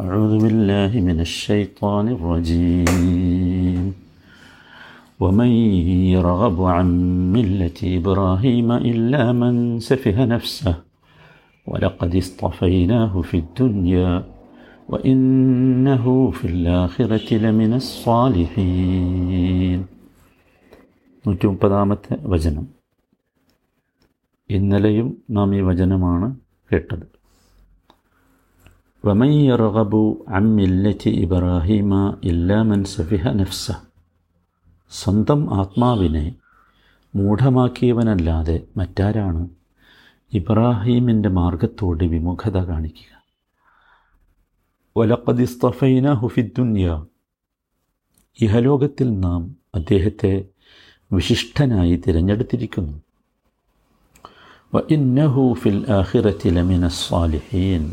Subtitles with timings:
[0.00, 3.82] أعوذ بالله من الشيطان الرجيم
[5.20, 5.50] ومن
[6.14, 6.88] يرغب عن
[7.32, 10.74] ملة إبراهيم إلا من سفه نفسه
[11.66, 14.12] ولقد اصطفيناه في الدنيا
[14.88, 19.80] وإنه في الآخرة لمن الصالحين
[21.24, 22.64] നൂറ്റി മുപ്പതാമത്തെ വചനം
[24.50, 26.28] ഇന്നലെയും നാം ഈ വചനമാണ്
[26.70, 27.04] കേട്ടത്
[29.04, 29.94] ومن يرغب
[30.28, 31.90] عن ملة إبراهيم
[32.24, 33.76] إلا من سفه نفسه
[34.92, 36.26] സ്വന്തം ആത്മാവിനെ
[37.14, 39.42] മൂഢമാക്കിയവനല്ലാതെ മറ്റാരാണ്
[40.32, 43.10] ഇബ്രാഹീമിൻ്റെ മാർഗത്തോട് വിമുഖത കാണിക്കുക
[44.96, 46.86] വലപ്പതിസ്തഫൈന ഹുഫിദ്ദുന്യ
[48.38, 49.42] ഇഹലോകത്തിൽ നാം
[49.74, 50.32] അദ്ദേഹത്തെ
[51.10, 52.94] വിശിഷ്ടനായി തിരഞ്ഞെടുത്തിരിക്കുന്നു
[54.72, 57.84] വ ഇന്നഹു ഫിൽ ആഖിറത്തി ലമിന സ്വാലിഹീൻ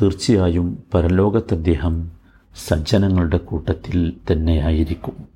[0.00, 2.12] തീർച്ചയായും പരലോകത്ത് അദ്ദേഹം
[2.56, 5.28] സജ്ജനങ്ങളുടെ കൂട്ടത്തിൽ തന്നെയായിരിക്കും.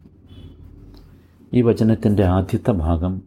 [1.55, 3.23] ഈ വചനത്തിന്റെ ആദ്യത്തെ ഭാഗം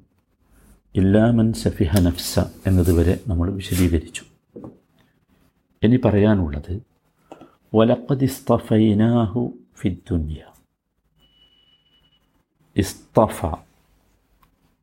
[0.95, 4.21] ഇല്ലാമൻ സഫിഹ നഫ്സ എന്നതുവരെ നമ്മൾ വിശദീകരിച്ചു.
[5.83, 6.81] ഇനി പറയാനുള്ളത്
[7.75, 10.37] വലക്കതിസ്തഫൈനാഹു ഫിദ്ദുന്യ
[12.75, 13.45] ഇസ്തഫ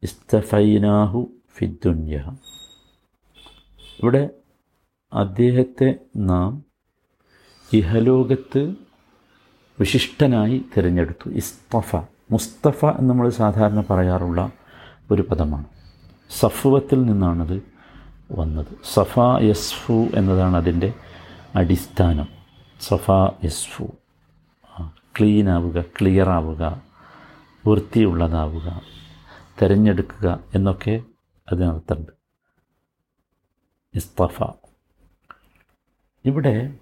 [0.02, 2.16] ഇസ്തഫൈനാഹു ഫിദ്ദുന്യ
[4.02, 4.30] ഇവിടെ
[5.16, 6.64] അദ്ദേഹത്തെ നാം
[7.72, 8.74] ഇഹലോകത്ത്
[9.80, 11.30] വിശിഷ്ടനായി തിരഞ്ഞെടുത്തു.
[11.30, 11.96] ഇസ്തഫ
[12.30, 14.52] മുസ്തഫ എന്ന് നമ്മൾ സാധാരണ പറയാറുള്ള
[15.10, 15.64] ഒരു പദമാണ്.
[16.30, 17.62] സഫുവത്തിൽ നിന്നാണത്
[18.32, 18.66] വന്നത്.
[18.94, 20.92] സഫ യസ്ഫു എന്നതാണ് അതിന്റെ
[21.54, 22.28] അടിസ്ഥാനം.
[22.80, 23.10] സഫ
[23.44, 23.84] യസ്ഫു.
[24.90, 26.82] ക്ലീൻ ആവുക ക്ലിയർ ആവുക
[27.66, 28.80] വൃത്തിയുള്ളതാവുക
[29.62, 31.02] തിരഞ്ഞെടുക്കുക എന്നൊക്കെ
[31.52, 32.12] അതിനർത്ഥമുണ്ട്
[33.94, 34.65] ഇസ്തഫ.
[36.26, 36.78] ഇവിടെ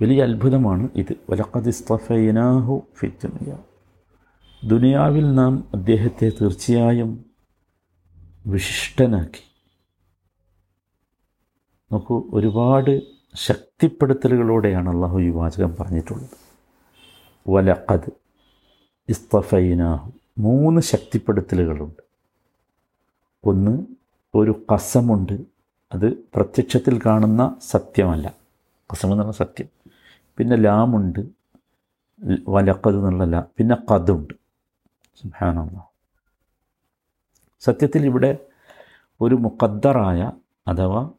[0.00, 1.16] വലിയ അത്ഭുതമാണ് ഇത്.
[1.30, 3.58] വലക്കത് ഇസ്തഫൈനാഹു ഫിത്തുനിയ
[4.64, 7.24] ദുനിയാവിൽ നാം അദ്ദേഹത്തെ തീർച്ചയായും
[8.46, 9.44] വിശിഷ്ടനാക്കി.
[11.92, 13.00] നോക്കൂ ഒരുപാട്
[13.34, 16.30] ശക്തിപ്പെടുത്തലുകളോടെയാണ് അള്ളാഹു ഈ വാചകം പറഞ്ഞിട്ടുള്ളത്.
[17.48, 18.12] വലക്കത്
[19.08, 22.02] ഇസ്തഫൈനാഹു മൂന്ന് ശക്തിപ്പെടുത്തലുകളുണ്ട്.
[23.44, 23.86] ഒന്ന്
[24.34, 25.53] ഒരു കസമുണ്ട്
[25.94, 28.26] അത് പ്രത്യക്ഷത്തിൽ കാണുന്ന സത്യമല്ല.
[28.90, 29.68] കസം എന്ന് പറഞ്ഞ സത്യം.
[30.38, 31.22] പിന്നെ ലാമുണ്ട്.
[32.48, 34.34] വലക്കത് എന്നുള്ള പിന്നെ കതുണ്ട്
[35.22, 35.78] സുഹാനുള്ള
[37.62, 38.38] സത്യത്തിൽ ഇവിടെ
[39.20, 40.20] ഒരു മുഖദ്ദറായ
[40.68, 41.10] അഥവാ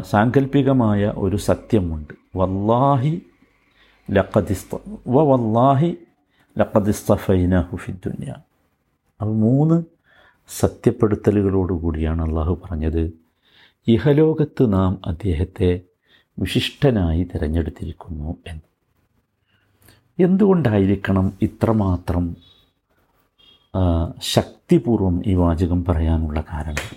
[0.00, 2.14] സാങ്കല്പികമായ ഒരു സത്യമുണ്ട്.
[2.36, 3.22] വല്ലാഹി
[4.08, 5.90] ലക്കതിസ്ത വ വല്ലാഹി
[6.58, 8.30] ലഖദിസ്തഫൈനഹു ഹുഫിദ്ദുന്യ
[9.20, 9.76] അപ്പോൾ മൂന്ന്
[10.60, 13.29] സത്യപ്പെടുത്തലുകളോടുകൂടിയാണ് അള്ളാഹു പറഞ്ഞത്.
[13.86, 15.80] ഇഹലോകത്ത് നാം അദ്ദേഹത്തെ
[16.38, 18.62] വിശിഷ്ടനായി തിരഞ്ഞെടുത്തിരിക്കുന്നു എന്ന്.
[20.22, 22.36] എന്തുകൊണ്ടായിരിക്കണം ഇത്രമാത്രം
[24.22, 26.96] ശക്തിപൂർവം ഈ വാചകം പറയാനുള്ള കാരണം?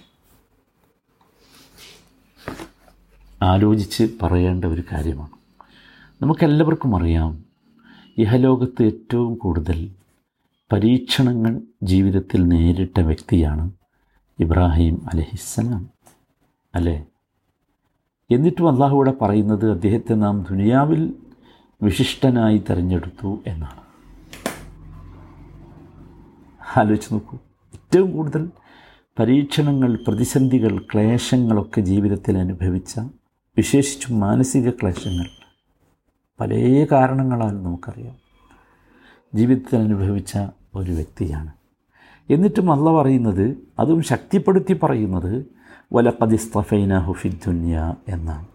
[3.41, 5.31] ആലോചിച്ച് പറയേണ്ട ഒരു കാര്യമാണ്.
[6.21, 7.43] നമുക്കെല്ലാവർക്കും അറിയാം
[8.17, 9.91] ഇഹലോകത്ത് ഏറ്റവും കൂടുതൽ
[10.71, 13.71] പരീക്ഷണങ്ങൾ ജീവിതത്തിൽ നേരിട്ട വ്യക്തിയാണ്
[14.39, 15.92] ഇബ്രാഹിം അലഹിസ്സലാം.
[16.75, 17.05] അല്ലേ?
[18.31, 21.13] എന്നിട്ടും അള്ളാഹു ഇവിടെ പറയുന്നത് അദ്ദേഹത്തെ നാം ദുനിയാവിൽ
[21.83, 23.83] വിശിഷ്ടനായി തിരഞ്ഞെടുത്തു എന്നാണ്.
[26.79, 27.37] ആലോചിച്ച് നോക്കൂ.
[27.73, 28.49] ഏറ്റവും കൂടുതൽ
[29.19, 32.99] പരീക്ഷണങ്ങൾ പ്രതിസന്ധികൾ ക്ലേശങ്ങളൊക്കെ ജീവിതത്തിൽ അനുഭവിച്ച
[33.57, 35.25] വിശേഷിച്ചും മാനസിക ക്ലേശങ്ങൾ
[36.39, 38.15] പല കാരണങ്ങളാൽ നമുക്കറിയാം.
[39.35, 40.37] ജീവിതത്തിൽ അനുഭവിച്ച
[40.75, 41.51] ഒരു വ്യക്തിയാണ്.
[42.29, 45.45] എന്നിട്ടും അല്ല പറയുന്നത് അതും ശക്തിപ്പെടുത്തി പറയുന്നത്
[45.93, 46.93] വലപ്പതിസ്തഫൈന
[47.45, 48.47] ദുനിയ എന്നാണ്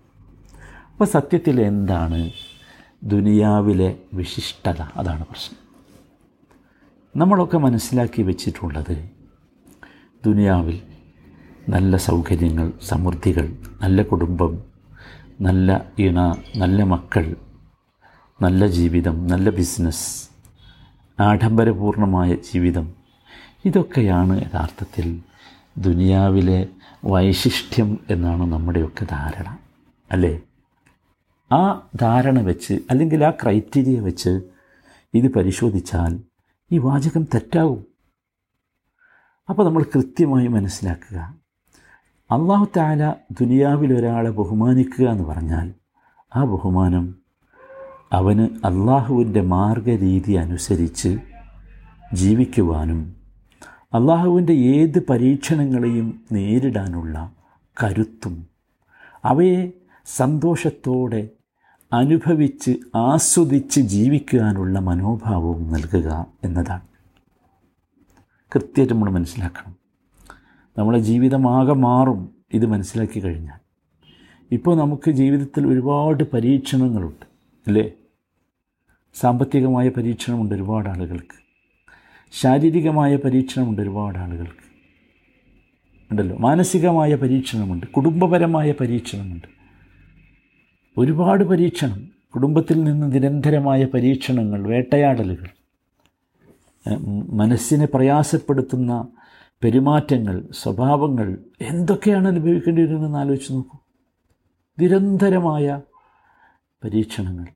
[0.90, 2.20] അപ്പോൾ സത്യത്തിൽ എന്താണ്
[3.02, 4.80] ദുനിയാവിലെ വിശിഷ്ടത?
[4.96, 5.58] അതാണ് പ്രശ്നം.
[7.14, 8.96] നമ്മളൊക്കെ മനസ്സിലാക്കി വെച്ചിട്ടുള്ളത്
[10.24, 10.78] ദുനിയാവിൽ
[11.68, 13.46] നല്ല സൗകര്യങ്ങൾ സമൃദ്ധികൾ
[13.82, 14.52] നല്ല കുടുംബം
[15.40, 16.18] നല്ല ഇണ
[16.56, 17.36] നല്ല മക്കൾ
[18.40, 20.06] നല്ല ജീവിതം നല്ല ബിസിനസ്
[21.18, 22.86] ആഡംബരപൂർണമായ ജീവിതം.
[23.64, 25.06] ഇതൊക്കെയാണ് യഥാർത്ഥത്തിൽ
[25.78, 26.68] ദുനിയാവിലെ
[27.08, 29.58] വൈശിഷ്ട്യം എന്നാണ് നമ്മുടെയൊക്കെ ധാരണ
[30.12, 30.42] അല്ലേ?
[31.52, 34.40] ആ ധാരണ വെച്ച് അല്ലെങ്കിൽ ആ ക്രൈറ്റീരിയ വെച്ച്
[35.14, 36.20] ഇത് പരിശോധിച്ചാൽ
[36.72, 37.86] ഈ വാചകം തെറ്റാകും
[39.48, 41.38] അപ്പോൾ നമ്മൾ കൃത്യമായി മനസ്സിലാക്കുക.
[42.30, 45.74] അള്ളാഹു താല ദുനിയാവിൽ ഒരാളെ ബഹുമാനിക്കുക എന്ന് പറഞ്ഞാൽ
[46.36, 47.22] ആ ബഹുമാനം
[48.12, 51.18] അവന് അള്ളാഹുവിന്റെ മാർഗരീതി അനുസരിച്ച്
[52.12, 53.17] ജീവിക്കുവാനും
[53.94, 57.32] അള്ളാഹുവിന്റെ ഏത് പരീക്ഷണങ്ങളെയും നേരിടാനുള്ള
[57.84, 58.46] കരുത്തും
[59.24, 59.72] അവയെ
[60.06, 61.28] സന്തോഷത്തോടെ
[61.92, 66.80] അനുഭവിച്ച് ആസ്വദിച്ച് ജീവിക്കാനുള്ള മനോഭാവവും നൽകുക എന്നതാണ്.
[68.54, 69.76] കൃത്യമായിട്ട് നമ്മൾ മനസ്സിലാക്കണം.
[70.78, 73.58] നമ്മളെ ജീവിതമാകെ മാറും ഇത് മനസ്സിലാക്കി കഴിഞ്ഞാൽ.
[74.52, 77.26] ഇപ്പോൾ നമുക്ക് ജീവിതത്തിൽ ഒരുപാട് പരീക്ഷണങ്ങളുണ്ട്
[77.66, 77.90] അല്ലേ?
[79.14, 81.47] സാമ്പത്തികമായ പരീക്ഷണമുണ്ട് ഒരുപാട് ആളുകൾക്ക്.
[82.32, 84.68] ശാരീരികമായ പരീക്ഷണമുണ്ട് ഒരുപാട് ആളുകൾക്ക്.
[86.10, 86.36] ഉണ്ടല്ലോ?
[86.36, 89.46] മാനസികമായ പരീക്ഷണമുണ്ട് കുടുംബപരമായ പരീക്ഷണമുണ്ട്.
[90.96, 95.48] ഒരുപാട് പരീക്ഷണം കുടുംബത്തിൽ നിന്ന് നിരന്തരമായ പരീക്ഷണങ്ങൾ വേട്ടയാടലുകൾ
[97.28, 99.08] മനസ്സിനെ പ്രയാസപ്പെടുത്തുന്ന
[99.62, 103.78] പെരുമാറ്റങ്ങൾ സ്വഭാവങ്ങൾ എന്തൊക്കെയാണ് അനുഭവിക്കേണ്ടി വരുന്നതെന്ന് ആലോചിച്ച് നോക്കൂ.
[104.78, 105.80] നിരന്തരമായ
[106.84, 107.46] പരീക്ഷണങ്ങൾ.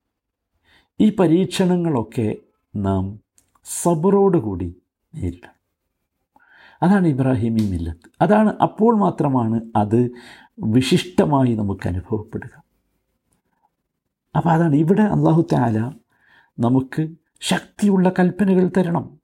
[1.01, 2.37] ഈ പരീക്ഷണങ്ങളൊക്കെ
[2.77, 3.21] നാം
[3.65, 4.77] സബറോടുകൂടി
[5.15, 5.63] നേരിടണം
[6.83, 8.11] അതാണ് ഇബ്രാഹിമി മില്ലത്ത്.
[8.21, 10.11] അതാണ് അപ്പോൾ മാത്രമാണ് അത്
[10.63, 12.63] വിശിഷ്ടമായി നമുക്ക് അനുഭവപ്പെടുക.
[14.37, 15.79] അപ്പോൾ അതാണ് ഇവിടെ അള്ളാഹു താല
[16.59, 17.09] നമുക്ക്
[17.41, 19.21] ശക്തിയുള്ള കൽപ്പനകൾ തരണം.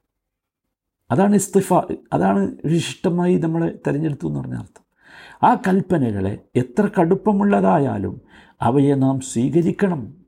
[1.11, 1.75] അതാണ് ഇസ്തിഫ
[2.13, 4.85] അതാണ് വിശിഷ്ടമായി നമ്മളെ തിരഞ്ഞെടുത്തു എന്ന് പറഞ്ഞ അർത്ഥം.
[5.43, 8.21] ആ കൽപ്പനകളെ എത്ര കടുപ്പമുള്ളതായാലും
[8.63, 10.25] അവയെ നാം സ്വീകരിക്കണം.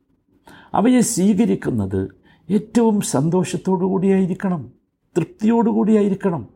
[0.74, 2.19] അവയെ സ്വീകരിക്കുന്നത്
[2.50, 4.72] ഏറ്റവും സന്തോഷത്തോടു കൂടിയായിരിക്കണം
[5.16, 6.48] തൃപ്തിയോടുകൂടിയായിരിക്കണം.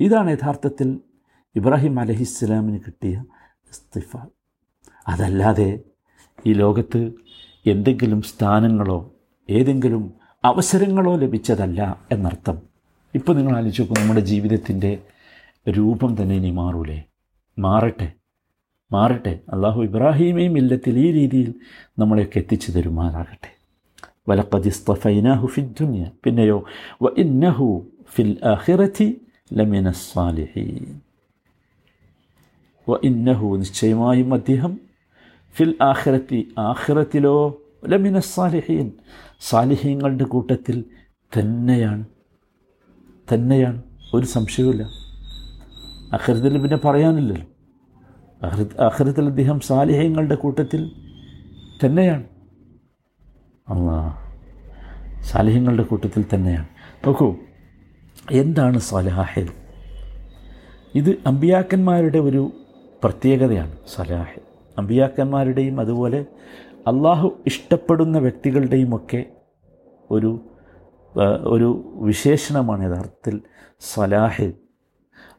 [0.00, 1.00] ഇതാണ് യഥാർത്ഥത്തിൽ
[1.56, 3.24] ഇബ്രാഹിം അലഹിസ്സലാമിന് കിട്ടിയ
[3.70, 4.16] ഇസ്തിഫ.
[5.08, 5.80] അതല്ലാതെ
[6.46, 7.12] ഈ ലോകത്ത്
[7.66, 9.12] എന്തെങ്കിലും സ്ഥാനങ്ങളോ
[9.50, 10.14] ഏതെങ്കിലും
[10.44, 12.62] അവസരങ്ങളോ ലഭിച്ചതല്ല എന്നർത്ഥം.
[13.14, 15.02] ഇപ്പോൾ നിങ്ങൾ ആലോചിച്ച് നോക്കും നമ്മുടെ ജീവിതത്തിന്റെ
[15.70, 17.04] രൂപം തന്നെ ഇനി മാറൂലേ?
[17.58, 18.12] മാറട്ടെ.
[18.92, 19.40] മാറട്ടെ.
[19.52, 21.54] അള്ളാഹു ഇബ്രാഹിമേയും ഇല്ലത്തിൽ ഈ രീതിയിൽ
[21.98, 23.55] നമ്മളെയൊക്കെ എത്തിച്ചു തരുമാറാകട്ടെ.
[24.28, 26.64] വലപ്പതിസ്തഫൈനാഹു ഫി ദുനിയ പിന്നെയോ
[27.02, 29.20] വ ഇന്നഹു ഫിൽ ആഖിറത്തി
[29.52, 31.00] ലമിന സ്വാലിഹീൻ
[32.88, 34.80] വ ഇന്നഹു നിശ്ചയമായും അദ്ദേഹം
[35.56, 38.92] ഫിൽ ആഖിറത്തി ആഖിറത്തിലോ ലമിന സ്വാലിഹീൻ
[39.40, 40.84] സാലിഹീങ്ങളുടെ കൂട്ടത്തിൽ
[41.38, 42.04] തന്നെയാണ്.
[43.34, 43.82] തന്നെയാണ്.
[44.14, 44.82] ഒരു സംശയവുമില്ല.
[46.12, 47.46] അഖിറത്തിൽ പിന്നെ പറയാനില്ലല്ലോ.
[48.84, 50.90] അഖിറത്തിൽ അദ്ദേഹം സാലിഹ്യങ്ങളുടെ കൂട്ടത്തിൽ
[51.84, 52.24] തന്നെയാണ്.
[53.68, 54.14] അള്ളാ
[55.22, 56.68] സാലിഹ്യങ്ങളുടെ കൂട്ടത്തിൽ തന്നെയാണ്.
[57.06, 57.34] നോക്കൂ
[58.30, 59.48] എന്താണ് സലാഹിൽ
[60.94, 62.50] ഇത് അമ്പിയാക്കന്മാരുടെ ഒരു
[63.04, 64.40] പ്രത്യേകതയാണ് സലാഹിൽ
[64.78, 66.26] അമ്പിയാക്കന്മാരുടെയും അതുപോലെ
[66.72, 69.24] അള്ളാഹു ഇഷ്ടപ്പെടുന്ന വ്യക്തികളുടെയും ഒക്കെ
[70.10, 70.40] ഒരു
[71.44, 73.40] ഒരു വിശേഷണമാണ് യഥാർത്ഥത്തിൽ
[73.80, 74.52] സലാഹ്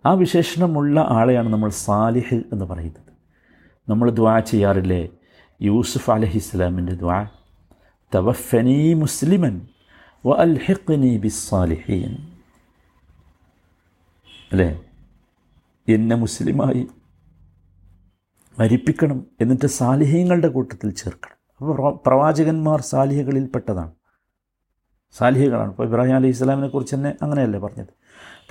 [0.06, 3.14] ആ വിശേഷണമുള്ള ആളെയാണ് നമ്മൾ സാലിഹ് എന്ന് പറയുന്നത്.
[3.90, 5.10] നമ്മൾ ദ്വാ ചെയ്യാറില്ലേ?
[5.62, 7.28] യൂസുഫ് അലഹി ഇസ്ലാമിന്റെ ദ്വാ.
[8.16, 9.68] തവഫനി മുസ്ലിമൻ
[10.38, 12.18] അൽഹിഖ്നി ബിസ്സാലിഹീൻ
[14.52, 14.84] അല്ലേ?
[15.88, 16.88] എന്നെ മുസ്ലിമായി
[18.60, 21.38] മരിപ്പിക്കണം എന്നിട്ട് സാലിഹ്യങ്ങളുടെ കൂട്ടത്തിൽ ചേർക്കണം.
[21.58, 23.92] അപ്പോൾ പ്രവാചകന്മാർ സാലിഹകളിൽപ്പെട്ടതാണ്.
[25.12, 25.70] സാലിഹകളാണ്.
[25.70, 27.88] ഇപ്പോൾ ഇബ്രാഹിം അലൈഹി ഇസ്ലാമിനെ കുറിച്ച് തന്നെ അങ്ങനെയല്ലേ പറഞ്ഞത്?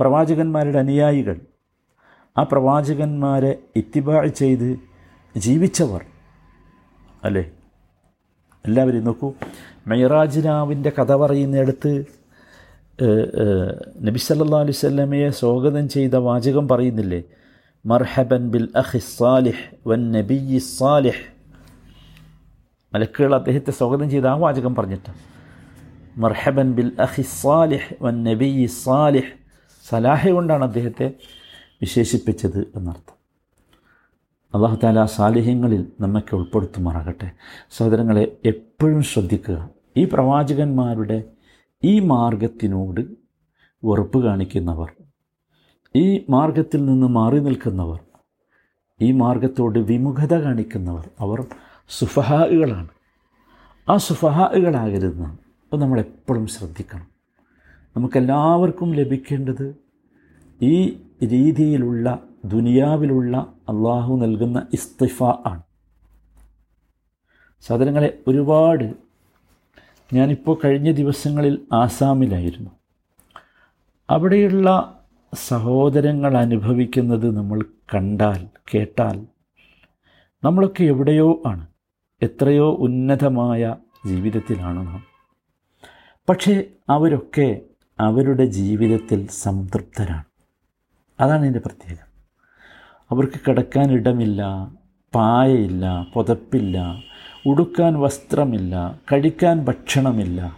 [0.01, 1.41] പ്രവാചകന്മാരുടെ അനുയായികൾ.
[2.39, 4.79] ആ പ്രവാചകന്മാരെ ഇത്തിബാ ചെയ്ത്
[5.37, 6.05] ജീവിച്ചവർ.
[7.25, 7.51] അല്ലേ?
[8.67, 9.29] എല്ലാവരും നോക്കൂ.
[9.87, 11.93] മെയ്റാജിനാവിന്റെ കഥ പറയുന്നിടത്ത്
[14.07, 17.21] നബി സല്ലാ അലൈഹി സ്വല്ലമയെ സ്വാഗതം ചെയ്ത വാചകം പറയുന്നില്ലേ?
[17.87, 20.39] മർഹബൻ ബിൽ അഹി സാലിഹ് വൻ നബി
[20.79, 21.25] സാലിഹ്.
[22.95, 25.13] മലക്കുകൾ അദ്ദേഹത്തെ സ്വാഗതം ചെയ്ത ആ വാചകം പറഞ്ഞിട്ട്.
[26.25, 28.51] മർഹബൻ ബിൽ അഹി സാലിഹ് വൻ നബി
[28.85, 29.33] സാലിഹ്.
[29.91, 31.09] സലാഹ കൊണ്ടാണ് അദ്ദേഹത്തെ
[31.83, 33.16] വിശേഷിപ്പിച്ചത് എന്നർത്ഥം.
[34.55, 37.31] അള്ളാഹു താല സാലിഹ്യങ്ങളിൽ നമ്മൊക്കെ ഉൾപ്പെടുത്തുമാറാകട്ടെ.
[37.71, 39.71] സഹോദരങ്ങളെ എപ്പോഴും ശ്രദ്ധിക്കുക.
[39.97, 41.25] ഈ പ്രവാചകന്മാരുടെ
[41.85, 43.01] ഈ മാർഗത്തിനോട്
[43.85, 44.93] വെറുപ്പ് കാണിക്കുന്നവർ
[45.97, 48.01] ഈ മാർഗത്തിൽ നിന്ന് മാറി നിൽക്കുന്നവർ
[49.01, 51.45] ഈ മാർഗത്തോട് വിമുഖത കാണിക്കുന്നവർ അവർ
[51.89, 52.89] സുഫഹാകളാണ്
[53.89, 57.07] ആ സുഫഹാഹുകളാകരുതെന്ന് അപ്പോൾ നമ്മളെപ്പോഴും ശ്രദ്ധിക്കണം.
[57.97, 59.77] നമുക്കെല്ലാവർക്കും ലഭിക്കേണ്ടത്
[60.63, 63.39] ഈ രീതിയിലുള്ള ദുനിയാവിലുള്ള
[63.69, 65.63] അള്ളാഹു നൽകുന്ന ഇസ്തിഫ ആണ്.
[67.61, 68.95] സാധനങ്ങളെ ഒരുപാട്
[70.13, 72.71] ഞാനിപ്പോൾ കഴിഞ്ഞ ദിവസങ്ങളിൽ ആസാമിലായിരുന്നു.
[74.11, 74.99] അവിടെയുള്ള
[75.35, 79.27] സഹോദരങ്ങൾ അനുഭവിക്കുന്നത് നമ്മൾ കണ്ടാൽ കേട്ടാൽ
[80.45, 81.67] നമ്മളൊക്കെ എവിടെയോ ആണ്.
[82.23, 83.77] എത്രയോ ഉന്നതമായ
[84.07, 85.05] ജീവിതത്തിലാണ് നാം.
[86.29, 87.61] പക്ഷേ അവരൊക്കെ
[88.01, 90.25] അവരുടെ ജീവിതത്തിൽ സംതൃപ്തരാണ്.
[91.21, 92.06] അതാണ് എന്റെ പ്രത്യേകത.
[93.11, 94.71] അവർക്ക് കിടക്കാൻ ഇടമില്ല
[95.15, 97.03] പായയില്ല പുതപ്പില്ല
[97.47, 100.57] ഉടുക്കാൻ വസ്ത്രമില്ല കഴിക്കാൻ ഭക്ഷണമില്ല.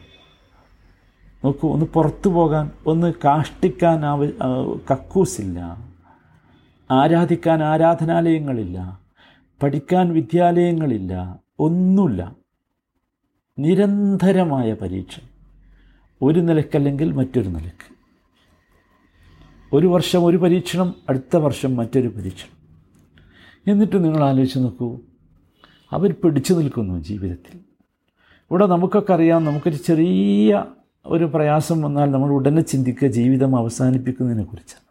[1.45, 4.27] നോക്കൂ ഒന്ന് പുറത്തു പോകാൻ ഒന്ന് കാഷ്ടിക്കാൻ ആവ
[4.91, 5.89] കക്കൂസില്ല.
[6.91, 9.01] ആരാധിക്കാൻ ആരാധനാലയങ്ങളില്ല.
[9.63, 11.39] പഠിക്കാൻ വിദ്യാലയങ്ങളില്ല.
[11.59, 12.37] ഒന്നുമില്ല.
[13.59, 15.21] നിരന്തരമായ പരീക്ഷ.
[16.23, 17.98] ഒരു നിലക്കല്ലെങ്കിൽ മറ്റൊരു നിലയ്ക്ക്.
[19.73, 22.59] ഒരു വർഷം ഒരു പരീക്ഷണം അടുത്ത വർഷം മറ്റൊരു പരീക്ഷണം.
[23.71, 24.99] എന്നിട്ട് നിങ്ങൾ ആലോചിച്ച് നോക്കൂ.
[25.93, 27.59] അവർ പിടിച്ചു നിൽക്കുന്നു ജീവിതത്തിൽ.
[28.51, 30.65] ഇവിടെ നമുക്കൊക്കെ അറിയാം നമുക്കൊരു ചെറിയ
[31.07, 34.89] ഒരു പ്രയാസം വന്നാൽ നമ്മൾ ഉടനെ ചിന്തിക്കുക ജീവിതം അവസാനിപ്പിക്കുന്നതിനെ കുറിച്ചാണ്.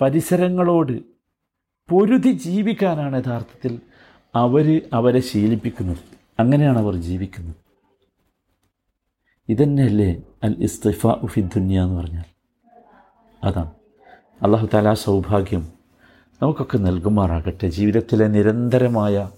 [0.00, 1.02] പരിസരങ്ങളോട്
[1.88, 3.80] പൊരുതി ജീവിക്കാനാണ് യഥാർത്ഥത്തിൽ
[4.34, 5.98] അവർ അവരെ ശീലിപ്പിക്കുന്നത്.
[6.40, 7.65] അങ്ങനെയാണ് അവർ ജീവിക്കുന്നത്.
[9.48, 12.24] ഇതന്നെയല്ലേ അൽ ഇസ്തിഫ ഉഫി ദുന്യ എന്ന് പറഞ്ഞാൽ?
[13.44, 13.70] അതാണ്.
[14.42, 15.68] അള്ളാഹു താല സൗഭാഗ്യം
[16.42, 17.68] നമുക്കൊക്കെ നൽകുമാറാകട്ടെ.
[17.68, 19.30] ജീവിതത്തിലെ നിരന്തരമായ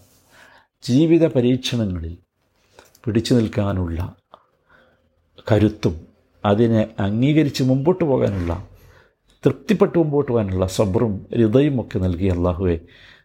[0.83, 2.19] ജീവിത പരീക്ഷണങ്ങളിൽ
[3.05, 4.15] പിടിച്ചു നിൽക്കാനുള്ള
[5.53, 6.07] കരുത്തും
[6.45, 8.67] അതിനെ അംഗീകരിച്ച് മുമ്പോട്ട് പോകാനുള്ള
[9.47, 12.81] തൃപ്തിപ്പെട്ട് മുമ്പോട്ട് പോകാനുള്ള സബറും ഹൃദയും ഒക്കെ നൽകി അള്ളാഹുവെ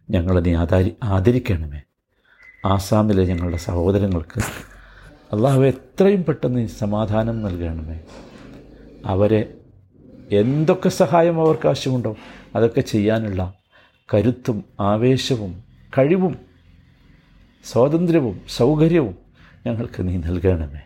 [0.10, 1.82] ഞങ്ങളെ നീ ആദരി ആദരിക്കണമേ.
[2.66, 4.42] ആസാമിലെ ഞങ്ങളുടെ സഹോദരങ്ങൾക്ക്
[5.34, 8.00] അള്ളാഹു എത്രയും പെട്ടെന്ന് സമാധാനം നൽകണമേ.
[9.06, 9.54] അവരെ
[10.32, 12.16] എന്തൊക്കെ സഹായം അവർക്ക് ആവശ്യമുണ്ടോ
[12.56, 13.54] അതൊക്കെ ചെയ്യാനുള്ള
[14.14, 15.64] കരുത്തും ആവേശവും
[15.98, 16.40] കഴിവും
[17.66, 19.16] സ്വാതന്ത്ര്യവും സൗകര്യവും
[19.68, 20.82] ഞങ്ങൾക്ക് നീ നൽകണമേ.